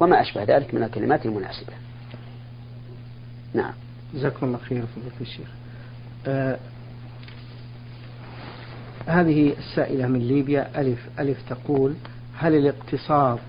وما 0.00 0.20
أشبه 0.20 0.44
ذلك 0.44 0.74
من 0.74 0.82
الكلمات 0.82 1.26
المناسبة. 1.26 1.72
نعم. 3.54 3.72
جزاكم 4.14 4.46
الله 4.46 4.58
خير 4.58 4.84
فضيلة 4.86 5.20
الشيخ. 5.20 5.48
آه 6.26 6.58
هذه 9.06 9.54
السائلة 9.58 10.06
من 10.06 10.18
ليبيا 10.18 10.80
ألف 10.80 11.08
ألف 11.18 11.38
تقول 11.50 11.94
هل 12.38 12.54
الاقتصار 12.54 13.40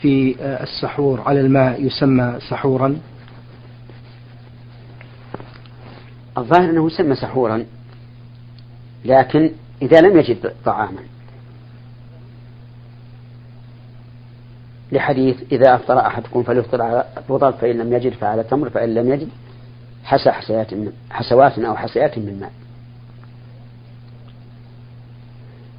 في 0.00 0.36
آه 0.40 0.62
السحور 0.62 1.20
على 1.20 1.40
الماء 1.40 1.84
يسمى 1.84 2.38
سحورا؟ 2.48 3.00
الظاهر 6.38 6.70
أنه 6.70 6.86
يسمى 6.86 7.14
سحورا 7.14 7.66
لكن 9.04 9.50
إذا 9.82 10.00
لم 10.00 10.18
يجد 10.18 10.52
طعاما 10.64 11.02
لحديث 14.92 15.36
إذا 15.52 15.74
أفطر 15.74 15.98
أحدكم 15.98 16.42
فليفطر 16.42 16.82
على 16.82 17.04
رطب 17.30 17.54
فإن 17.54 17.78
لم 17.78 17.92
يجد 17.92 18.12
فعلى 18.12 18.44
تمر 18.44 18.70
فإن 18.70 18.94
لم 18.94 19.12
يجد 19.12 19.28
حسى 20.04 20.30
حسيات 20.30 20.74
من 20.74 20.92
حسوات 21.10 21.58
أو 21.58 21.76
حسيات 21.76 22.18
من 22.18 22.40
ماء 22.40 22.52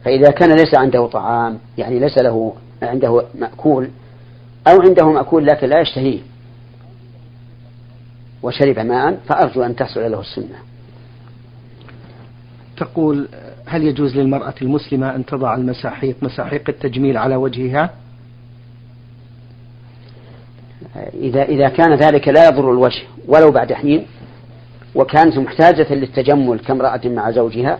فإذا 0.03 0.31
كان 0.31 0.49
ليس 0.49 0.75
عنده 0.75 1.07
طعام 1.07 1.59
يعني 1.77 1.99
ليس 1.99 2.17
له 2.17 2.53
عنده 2.81 3.25
مأكول 3.35 3.89
أو 4.67 4.81
عنده 4.81 5.11
مأكول 5.11 5.45
لكن 5.45 5.67
لا 5.67 5.81
يشتهيه 5.81 6.19
وشرب 8.43 8.79
ماء 8.79 9.19
فأرجو 9.27 9.63
أن 9.63 9.75
تحصل 9.75 10.11
له 10.11 10.19
السنة. 10.19 10.57
تقول 12.77 13.27
هل 13.65 13.83
يجوز 13.83 14.15
للمرأة 14.15 14.53
المسلمة 14.61 15.15
أن 15.15 15.25
تضع 15.25 15.55
المساحيق 15.55 16.15
مساحيق 16.21 16.69
التجميل 16.69 17.17
على 17.17 17.35
وجهها؟ 17.35 17.89
إذا 21.13 21.43
إذا 21.43 21.69
كان 21.69 21.93
ذلك 21.93 22.27
لا 22.27 22.47
يضر 22.47 22.71
الوجه 22.71 23.01
ولو 23.27 23.51
بعد 23.51 23.73
حين 23.73 24.05
وكانت 24.95 25.37
محتاجة 25.37 25.93
للتجمل 25.93 26.59
كامرأة 26.59 27.01
مع 27.05 27.31
زوجها 27.31 27.79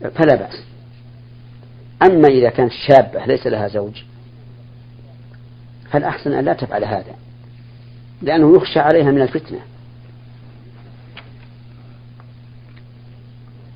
فلا 0.00 0.34
بأس. 0.34 0.64
أما 2.02 2.28
إذا 2.28 2.50
كانت 2.50 2.72
شابة 2.88 3.26
ليس 3.26 3.46
لها 3.46 3.68
زوج 3.68 4.02
فالأحسن 5.90 6.32
أن 6.32 6.44
لا 6.44 6.52
تفعل 6.52 6.84
هذا 6.84 7.14
لأنه 8.22 8.56
يخشى 8.56 8.78
عليها 8.78 9.10
من 9.10 9.22
الفتنة. 9.22 9.58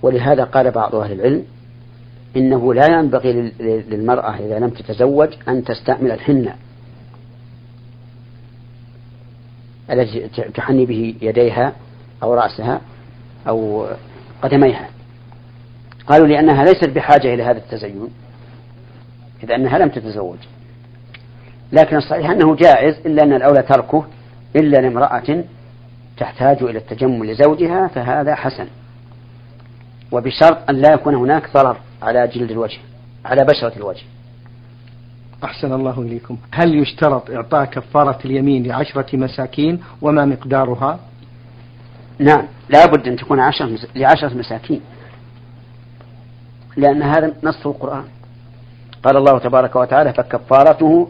ولهذا 0.02 0.44
قال 0.44 0.70
بعض 0.70 0.94
أهل 0.94 1.12
العلم 1.12 1.44
إنه 2.36 2.74
لا 2.74 2.86
ينبغي 2.98 3.32
للمرأة 3.60 4.36
إذا 4.36 4.58
لم 4.58 4.70
تتزوج 4.70 5.28
أن 5.48 5.64
تستعمل 5.64 6.10
الحنة 6.10 6.54
التي 9.90 10.28
تحني 10.54 10.86
به 10.86 11.14
يديها 11.22 11.72
أو 12.22 12.34
رأسها 12.34 12.80
أو 13.48 13.86
قدميها. 14.42 14.88
قالوا 16.06 16.26
لأنها 16.26 16.64
ليست 16.64 16.88
بحاجة 16.88 17.34
إلى 17.34 17.42
هذا 17.42 17.58
التزين 17.58 18.08
إذ 19.44 19.50
أنها 19.50 19.78
لم 19.78 19.88
تتزوج. 19.88 20.38
لكن 21.72 21.96
الصحيح 21.96 22.30
أنه 22.30 22.56
جائز 22.56 23.06
إلا 23.06 23.22
أن 23.22 23.32
الأولى 23.32 23.62
تركه 23.62 24.04
إلا 24.56 24.76
لامرأة 24.76 25.44
تحتاج 26.16 26.62
إلى 26.62 26.78
التجمل 26.78 27.32
لزوجها 27.32 27.88
فهذا 27.88 28.34
حسن. 28.34 28.66
وبشرط 30.12 30.70
أن 30.70 30.76
لا 30.76 30.92
يكون 30.92 31.14
هناك 31.14 31.52
ضرر 31.54 31.76
على 32.02 32.28
جلد 32.28 32.50
الوجه 32.50 32.78
على 33.24 33.44
بشرة 33.44 33.76
الوجه. 33.76 34.02
أحسن 35.44 35.72
الله 35.72 36.00
إليكم. 36.00 36.36
هل 36.52 36.74
يشترط 36.74 37.30
إعطاء 37.30 37.64
كفارة 37.64 38.18
اليمين 38.24 38.66
لعشرة 38.66 39.16
مساكين 39.16 39.80
وما 40.02 40.24
مقدارها؟ 40.24 40.98
نعم 42.18 42.44
لا 42.68 42.86
بد 42.86 43.08
أن 43.08 43.16
تكون 43.16 43.40
عشرة 43.40 43.78
لعشرة 43.94 44.34
مساكين. 44.34 44.80
لأن 46.76 47.02
هذا 47.02 47.34
نص 47.42 47.66
القرآن. 47.66 48.04
قال 49.02 49.16
الله 49.16 49.38
تبارك 49.38 49.76
وتعالى 49.76 50.12
فكفارته 50.12 51.08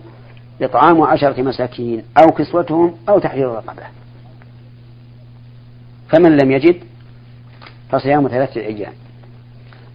إطعام 0.63 1.03
عشرة 1.03 1.43
مساكين 1.43 2.03
أو 2.23 2.27
كسوتهم 2.27 2.97
أو 3.09 3.19
تحرير 3.19 3.49
رقبة. 3.49 3.83
فمن 6.09 6.37
لم 6.37 6.51
يجد 6.51 6.85
فصيام 7.91 8.29
ثلاثة 8.29 8.61
أيام. 8.61 8.93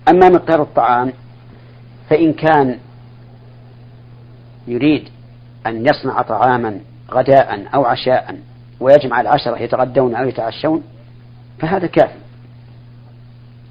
أما 0.10 0.30
مقدار 0.30 0.62
الطعام 0.62 1.14
فإن 2.10 2.34
كان 2.34 2.80
يريد 4.68 5.10
أن 5.68 5.86
يصنع 5.86 6.22
طعاما 6.22 6.80
غداء 7.12 7.68
أو 7.76 7.86
عشاء 7.86 8.40
ويجمع 8.80 9.22
العشرة 9.22 9.62
يتغدون 9.62 10.16
أو 10.16 10.28
يتعشون 10.28 10.84
فهذا 11.60 11.88
كافي. 11.88 12.20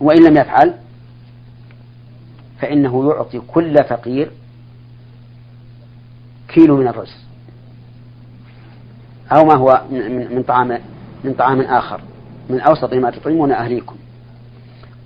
وإن 0.01 0.25
لم 0.25 0.37
يفعل 0.37 0.75
فإنه 2.61 3.11
يعطي 3.11 3.41
كل 3.41 3.85
فقير 3.85 4.31
كيلو 6.55 6.77
من 6.77 6.89
الرز. 6.89 7.15
أو 9.33 9.45
ما 9.45 9.55
هو 9.55 9.83
من 10.31 10.43
طعام 10.43 10.79
من 11.25 11.35
طعام 11.35 11.61
آخر. 11.61 12.01
من 12.51 12.61
أوسط 12.61 12.95
ما 12.95 13.11
تطعمون 13.11 13.53
أهليكم. 13.53 13.97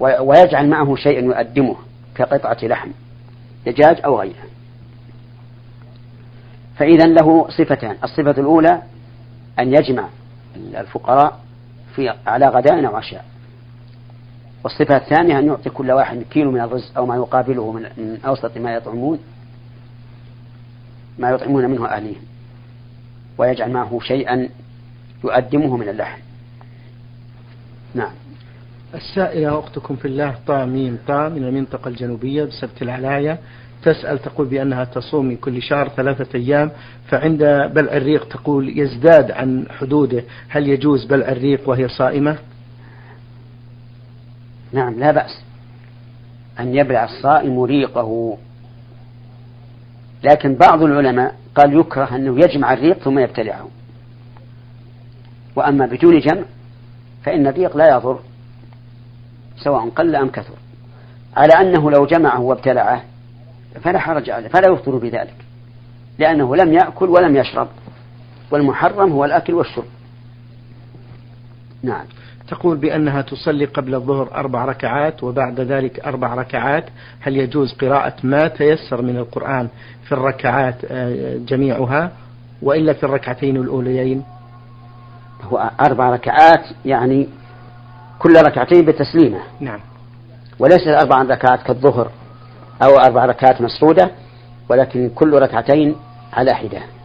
ويجعل 0.00 0.68
معه 0.68 0.96
شيئا 0.96 1.24
يؤدمه 1.24 1.76
كقطعة 2.14 2.58
لحم 2.62 2.90
دجاج 3.66 4.00
أو 4.04 4.20
غيره. 4.20 4.44
فإذا 6.76 7.06
له 7.06 7.48
صفتان. 7.48 7.96
الصفة 8.04 8.40
الأولى 8.40 8.82
أن 9.58 9.74
يجمع 9.74 10.08
الفقراء 10.56 11.40
في 11.94 12.14
على 12.26 12.48
غداء 12.48 12.86
أو 12.86 12.96
عشاء. 12.96 13.24
والصفة 14.64 14.96
الثانية 14.96 15.38
أن 15.38 15.46
يعطي 15.46 15.70
كل 15.70 15.90
واحد 15.90 16.22
كيلو 16.30 16.50
من 16.50 16.60
الرز 16.60 16.92
أو 16.96 17.06
ما 17.06 17.16
يقابله 17.16 17.72
من 17.72 18.18
أوسط 18.26 18.56
ما 18.58 18.74
يطعمون. 18.74 19.18
ما 21.18 21.30
يطعمون 21.30 21.70
منه 21.70 21.86
أهليهم 21.86 22.22
ويجعل 23.38 23.70
معه 23.70 23.98
شيئا 24.02 24.48
يؤدمه 25.24 25.76
من 25.76 25.88
اللحم. 25.88 26.20
نعم. 27.94 28.12
السائلة 28.94 29.58
أختكم 29.58 29.96
في 29.96 30.08
الله 30.08 30.34
طا 30.46 30.64
ميم 30.64 30.98
طا 31.08 31.28
من 31.28 31.44
المنطقة 31.44 31.88
الجنوبية 31.88 32.44
بسبت 32.44 32.82
العلاية 32.82 33.38
تسأل 33.82 34.18
تقول 34.18 34.46
بأنها 34.46 34.84
تصوم 34.84 35.26
من 35.26 35.36
كل 35.36 35.62
شهر 35.62 35.88
ثلاثة 35.88 36.38
أيام 36.38 36.70
فعند 37.08 37.42
بلع 37.74 37.96
الريق 37.96 38.28
تقول 38.28 38.78
يزداد 38.78 39.30
عن 39.30 39.66
حدوده. 39.70 40.24
هل 40.48 40.68
يجوز 40.68 41.04
بلع 41.04 41.28
الريق 41.28 41.68
وهي 41.68 41.88
صائمة؟ 41.88 42.38
نعم 44.72 44.98
لا 44.98 45.10
بأس. 45.10 45.42
أن 46.60 46.74
يبلع 46.74 47.04
الصائم 47.04 47.62
ريقه. 47.62 48.38
لكن 50.26 50.54
بعض 50.54 50.82
العلماء 50.82 51.34
قال 51.54 51.80
يكره 51.80 52.16
أنه 52.16 52.38
يجمع 52.38 52.72
الريق 52.72 52.98
ثم 52.98 53.18
يبتلعه. 53.18 53.68
وأما 55.56 55.86
بدون 55.86 56.18
جمع 56.18 56.44
فإن 57.24 57.46
الريق 57.46 57.76
لا 57.76 57.96
يضر 57.96 58.20
سواء 59.56 59.88
قل 59.88 60.16
أم 60.16 60.28
كثر. 60.28 60.54
على 61.36 61.52
أنه 61.52 61.90
لو 61.90 62.06
جمعه 62.06 62.40
وابتلعه 62.40 63.02
فلا 63.80 63.98
حرج 63.98 64.30
عليه 64.30 64.48
فلا 64.48 64.72
يفطر 64.72 64.96
بذلك 64.96 65.34
لأنه 66.18 66.56
لم 66.56 66.72
يأكل 66.72 67.08
ولم 67.08 67.36
يشرب. 67.36 67.68
والمحرم 68.50 69.12
هو 69.12 69.24
الأكل 69.24 69.54
والشرب. 69.54 69.95
نعم. 71.82 72.04
تقول 72.48 72.76
بأنها 72.76 73.22
تصلي 73.22 73.64
قبل 73.64 73.94
الظهر 73.94 74.34
أربع 74.34 74.64
ركعات 74.64 75.22
وبعد 75.22 75.60
ذلك 75.60 76.00
أربع 76.06 76.34
ركعات. 76.34 76.84
هل 77.20 77.36
يجوز 77.36 77.72
قراءة 77.72 78.14
ما 78.22 78.48
تيسر 78.48 79.02
من 79.02 79.16
القرآن 79.16 79.68
في 80.04 80.12
الركعات 80.12 80.74
آه، 80.84 81.36
جميعها 81.36 82.12
وإلا 82.62 82.92
في 82.92 83.04
الركعتين 83.04 83.56
الأوليين؟ 83.56 84.22
هو 85.42 85.70
أربع 85.80 86.10
ركعات 86.10 86.64
يعني 86.84 87.28
كل 88.18 88.32
ركعتين 88.36 88.84
بتسليمة. 88.84 89.38
نعم. 89.60 89.80
وليس 90.58 90.88
أربع 90.88 91.22
ركعات 91.22 91.62
كالظهر 91.62 92.10
أو 92.82 92.98
أربع 92.98 93.24
ركعات 93.24 93.60
مسرودة 93.60 94.10
ولكن 94.68 95.10
كل 95.14 95.42
ركعتين 95.42 95.96
على 96.32 96.54
حدة 96.54 96.95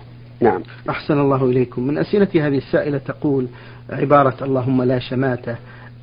نعم. 0.42 0.64
أحسن 0.90 1.20
الله 1.20 1.46
إليكم. 1.46 1.88
من 1.88 1.98
أسئلة 1.98 2.28
هذه 2.36 2.58
السائلة 2.58 2.98
تقول 2.98 3.48
عبارة 3.90 4.44
اللهم 4.44 4.84
لا 4.84 5.00
شماتة 5.00 5.56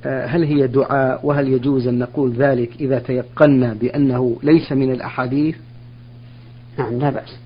آه، 0.05 0.27
هل 0.27 0.45
هي 0.45 0.67
دعاء؟ 0.67 1.27
وهل 1.27 1.49
يجوز 1.49 1.87
أن 1.87 1.99
نقول 1.99 2.33
ذلك 2.33 2.71
إذا 2.81 2.99
تيقنا 2.99 3.75
بأنه 3.75 4.39
ليس 4.43 4.73
من 4.73 4.93
الأحاديث؟ 4.93 5.57
نعم 6.79 6.99
لا 6.99 7.11
بأس. 7.11 7.39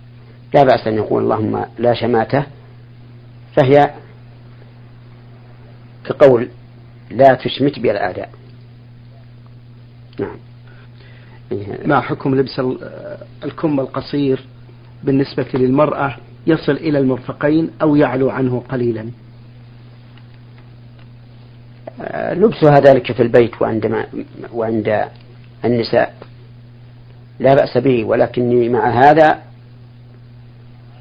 لا 0.55 0.63
بأس 0.63 0.87
أن 0.87 0.95
يقول 0.95 1.23
اللهم 1.23 1.65
لا 1.79 1.95
شماتة. 1.95 2.47
فهي 3.57 3.91
كقول 6.05 6.49
لا 7.11 7.35
تشمت 7.35 7.79
بي 7.79 7.91
الأعداء 7.91 8.31
نعم. 10.21 10.37
ما 11.85 12.01
حكم 12.01 12.35
لبس 12.35 12.61
الكم 13.45 13.81
القصير 13.81 14.41
بالنسبة 15.05 15.47
للمرأة؟ 15.55 16.17
يصل 16.47 16.73
إلى 16.73 16.99
المرفقين 16.99 17.71
أو 17.83 17.97
يعلو 17.97 18.31
عنه 18.31 18.63
قليلا. 18.69 19.11
لبسها 22.33 22.81
ذلك 22.81 23.13
في 23.13 23.23
البيت 23.23 23.63
وعند 23.63 24.07
وعند 24.53 25.09
النساء. 25.65 26.15
لا 27.41 27.55
بأس 27.55 27.79
به 27.79 28.05
ولكني 28.05 28.69
مع 28.69 28.91
هذا 28.91 29.43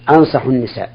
أنصح 0.09 0.45
النساء 0.45 0.93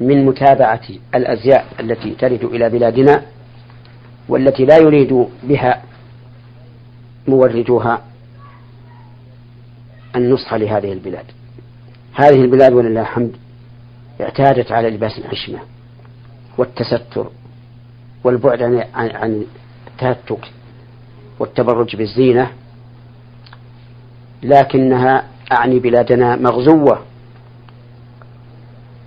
من 0.00 0.26
متابعة 0.26 0.80
الأزياء 1.14 1.66
التي 1.80 2.10
ترد 2.10 2.44
إلى 2.44 2.70
بلادنا 2.70 3.22
والتي 4.28 4.64
لا 4.64 4.78
يريد 4.78 5.26
بها 5.42 5.82
مورجوها 7.28 8.02
النصح 10.16 10.54
لهذه 10.54 10.92
البلاد. 10.92 11.24
هذه 12.14 12.40
البلاد 12.40 12.72
ولله 12.72 13.00
الحمد 13.00 13.36
اعتادت 14.20 14.72
على 14.72 14.90
لباس 14.90 15.18
الحشمة 15.18 15.58
والتستر 16.58 17.30
والبعد 18.24 18.62
عن 18.62 18.84
عن 18.94 19.46
التهتك 19.86 20.50
والتبرج 21.38 21.96
بالزينة 21.96 22.50
لكنها 24.42 25.24
أعني 25.52 25.78
بلادنا 25.78 26.36
مغزوة 26.36 27.02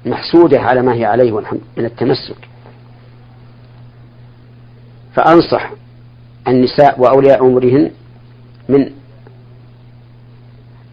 محسودة 0.06 0.60
على 0.60 0.82
ما 0.82 0.94
هي 0.94 1.06
عليه 1.06 1.32
والحمد 1.32 1.62
من 1.78 1.86
التمسك. 1.86 2.38
فأنصح 5.13 5.72
النساء 6.48 7.00
وأولياء 7.00 7.46
أمورهن 7.46 7.91
من 8.70 8.91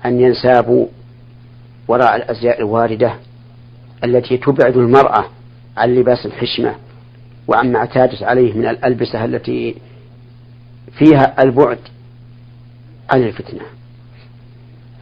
أن 0.05 0.20
ينسابوا 0.20 0.87
وراء 1.88 2.16
الأزياء 2.16 2.59
الواردة 2.59 3.14
التي 4.05 4.37
تبعد 4.37 4.77
المرأة 4.77 5.25
عن 5.77 5.95
لباس 5.95 6.27
الحشمة 6.27 6.75
وعما 7.49 7.79
اعتادت 7.79 8.23
عليه 8.23 8.55
من 8.55 8.66
الألبسة 8.66 9.25
التي 9.25 9.75
فيها 10.99 11.42
البعد 11.42 11.79
عن 13.11 13.23
الفتنة. 13.23 13.61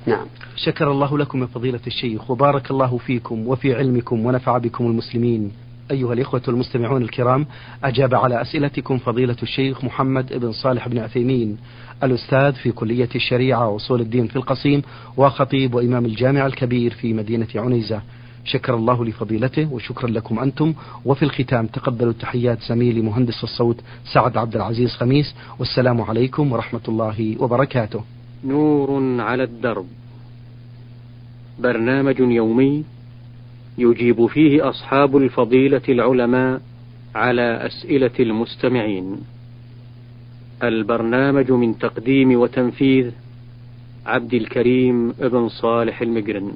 نعم. 0.06 0.26
شكر 0.56 0.90
الله 0.92 1.18
لكم 1.18 1.42
يا 1.42 1.46
فضيلة 1.46 1.80
الشيخ 1.86 2.30
وبارك 2.30 2.70
الله 2.70 2.98
فيكم 2.98 3.48
وفي 3.48 3.74
علمكم 3.74 4.26
ونفع 4.26 4.58
بكم 4.58 4.86
المسلمين. 4.86 5.52
أيها 5.90 6.12
الإخوة 6.12 6.42
المستمعون 6.48 7.02
الكرام 7.02 7.46
أجاب 7.84 8.14
على 8.14 8.42
أسئلتكم 8.42 8.98
فضيلة 8.98 9.36
الشيخ 9.42 9.84
محمد 9.84 10.32
بن 10.32 10.52
صالح 10.52 10.88
بن 10.88 10.98
عثيمين 10.98 11.58
الأستاذ 12.02 12.52
في 12.52 12.72
كلية 12.72 13.08
الشريعة 13.14 13.68
وأصول 13.68 14.00
الدين 14.00 14.26
في 14.26 14.36
القصيم 14.36 14.82
وخطيب 15.16 15.74
وإمام 15.74 16.06
الجامع 16.06 16.46
الكبير 16.46 16.92
في 16.92 17.12
مدينة 17.12 17.46
عنيزة. 17.54 18.02
شكر 18.44 18.74
الله 18.74 19.04
لفضيلته 19.04 19.72
وشكرا 19.72 20.10
لكم 20.10 20.38
أنتم. 20.38 20.74
وفي 21.04 21.22
الختام 21.22 21.66
تقبلوا 21.66 22.12
تحيات 22.12 22.62
زميلي 22.62 23.00
مهندس 23.00 23.44
الصوت 23.44 23.80
سعد 24.12 24.36
عبد 24.36 24.56
العزيز 24.56 24.90
خميس. 24.90 25.34
والسلام 25.58 26.00
عليكم 26.00 26.52
ورحمة 26.52 26.80
الله 26.88 27.36
وبركاته. 27.38 28.04
نور 28.44 29.20
على 29.20 29.42
الدرب. 29.42 29.86
برنامج 31.58 32.20
يومي 32.20 32.84
يجيب 33.80 34.26
فيه 34.26 34.68
أصحاب 34.68 35.16
الفضيلة 35.16 35.82
العلماء 35.88 36.60
على 37.14 37.66
أسئلة 37.66 38.10
المستمعين. 38.20 39.16
البرنامج 40.62 41.52
من 41.52 41.78
تقديم 41.78 42.40
وتنفيذ 42.40 43.10
عبد 44.06 44.34
الكريم 44.34 45.12
بن 45.12 45.48
صالح 45.48 46.00
المقرن 46.02 46.52